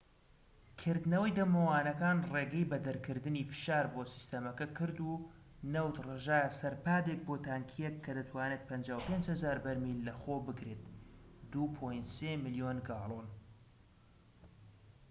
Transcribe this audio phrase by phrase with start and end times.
[0.81, 5.13] کردنەوەی دەمەوانەکان ڕێگەی بە دەرکردنی فشار بۆ سیستەمەکە کرد و
[5.73, 10.83] نەوت ڕژایە سەر پادێک بۆ تانکیەک کە دەتوانێت 55,000 بەرمیل لەخۆ بگرێت
[11.53, 13.27] 2.3 ملیۆن گاڵۆن